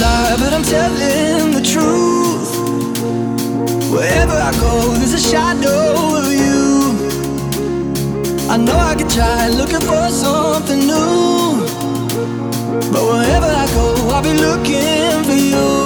lie, 0.00 0.36
but 0.38 0.52
I'm 0.52 0.62
telling 0.62 1.52
the 1.52 1.62
truth. 1.62 2.50
Wherever 3.90 4.32
I 4.32 4.52
go, 4.60 4.94
there's 4.94 5.14
a 5.14 5.20
shadow 5.20 6.16
of 6.20 6.28
you. 6.30 6.66
I 8.48 8.56
know 8.56 8.76
I 8.76 8.94
could 8.94 9.10
try 9.10 9.48
looking 9.48 9.80
for 9.80 10.08
something 10.10 10.80
new. 10.80 11.66
But 12.92 13.04
wherever 13.10 13.50
I 13.62 13.66
go, 13.74 13.86
I'll 14.14 14.22
be 14.22 14.34
looking 14.34 15.24
for 15.24 15.38
you. 15.52 15.85